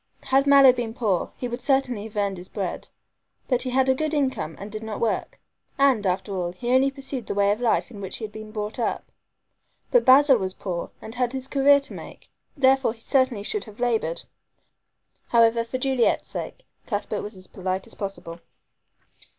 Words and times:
Had 0.23 0.47
Mallow 0.47 0.73
been 0.73 0.95
poor 0.95 1.31
he 1.37 1.47
would 1.47 1.61
certainly 1.61 2.05
have 2.05 2.17
earned 2.17 2.37
his 2.39 2.49
bread, 2.49 2.89
but 3.47 3.61
he 3.61 3.69
had 3.69 3.87
a 3.87 3.93
good 3.93 4.15
income 4.15 4.55
and 4.57 4.71
did 4.71 4.81
not 4.81 4.99
work. 4.99 5.39
And, 5.77 6.07
after 6.07 6.35
all, 6.35 6.53
he 6.53 6.71
only 6.71 6.89
pursued 6.89 7.27
the 7.27 7.35
way 7.35 7.51
of 7.51 7.61
life 7.61 7.91
in 7.91 8.01
which 8.01 8.17
he 8.17 8.23
had 8.25 8.31
been 8.31 8.51
brought 8.51 8.79
up. 8.79 9.11
But 9.91 10.03
Basil 10.03 10.37
was 10.39 10.55
poor 10.55 10.89
and 11.03 11.13
had 11.13 11.33
his 11.33 11.47
career 11.47 11.79
to 11.81 11.93
make, 11.93 12.31
therefore 12.57 12.93
he 12.93 12.99
certainly 13.01 13.43
should 13.43 13.65
have 13.65 13.79
labored. 13.79 14.23
However, 15.27 15.63
for 15.63 15.77
Juliet's 15.77 16.29
sake, 16.29 16.65
Cuthbert 16.87 17.21
was 17.21 17.37
as 17.37 17.45
polite 17.45 17.85
as 17.85 17.93
possible. 17.93 18.39